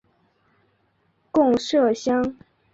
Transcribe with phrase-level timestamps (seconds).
[1.29, 2.35] 贡麝香。